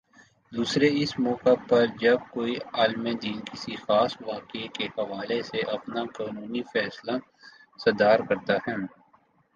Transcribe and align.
دوسرے 0.51 0.87
اس 1.01 1.11
موقع 1.19 1.53
پر 1.67 1.83
جب 2.01 2.19
کوئی 2.31 2.55
عالمِ 2.73 3.05
دین 3.23 3.37
کسی 3.47 3.73
خاص 3.83 4.11
واقعے 4.21 4.65
کے 4.75 4.85
حوالے 4.95 5.39
سے 5.49 5.59
اپنا 5.75 6.01
قانونی 6.15 6.61
فیصلہ 6.73 7.15
صادر 7.79 8.17
کرتا 8.29 8.55
ہے 8.65 8.75